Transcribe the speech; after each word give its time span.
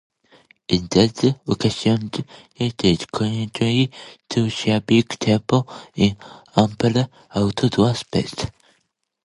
In 0.69 0.87
these 0.87 1.35
occasions 1.47 2.21
it 2.55 2.83
is 2.85 3.05
customary 3.05 3.91
to 4.31 4.49
share 4.49 4.81
big 4.81 5.07
tables 5.09 5.65
in 5.93 6.17
ample 6.55 7.07
outdoor 7.35 7.93
spaces. 7.93 8.49